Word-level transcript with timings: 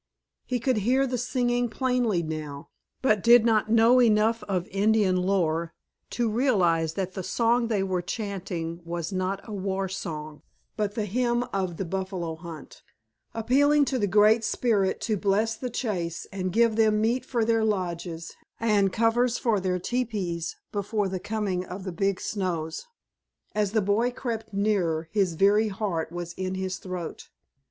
He 0.47 0.59
could 0.59 0.77
hear 0.77 1.05
the 1.05 1.19
singing 1.19 1.69
plainly 1.69 2.23
now, 2.23 2.69
but 3.03 3.21
did 3.21 3.45
not 3.45 3.69
know 3.69 4.01
enough 4.01 4.43
of 4.49 4.67
Indian 4.69 5.15
lore 5.15 5.75
to 6.09 6.27
realize 6.27 6.95
that 6.95 7.13
the 7.13 7.21
song 7.21 7.67
they 7.67 7.83
were 7.83 8.01
chanting 8.01 8.81
was 8.83 9.13
not 9.13 9.47
a 9.47 9.53
war 9.53 9.87
song, 9.87 10.41
but 10.75 10.95
the 10.95 11.05
hymn 11.05 11.43
of 11.53 11.77
the 11.77 11.85
buffalo 11.85 12.33
hunt, 12.35 12.81
appealing 13.35 13.85
to 13.85 13.99
the 13.99 14.07
Great 14.07 14.43
Spirit 14.43 14.99
to 15.01 15.17
bless 15.17 15.55
the 15.55 15.69
chase 15.69 16.25
and 16.31 16.51
give 16.51 16.71
to 16.71 16.77
them 16.81 16.99
meat 16.99 17.23
for 17.23 17.45
their 17.45 17.63
lodges 17.63 18.35
and 18.59 18.91
covers 18.91 19.37
for 19.37 19.59
their 19.59 19.77
teepees 19.77 20.55
before 20.71 21.09
the 21.09 21.19
coming 21.19 21.63
of 21.63 21.83
the 21.83 21.91
big 21.91 22.19
snows. 22.19 22.87
As 23.53 23.73
the 23.73 23.81
boy 23.83 24.09
crept 24.09 24.51
nearer 24.51 25.09
his 25.11 25.35
very 25.35 25.67
heart 25.67 26.11
was 26.11 26.33
in 26.33 26.55
his 26.55 26.77
throat. 26.79 27.29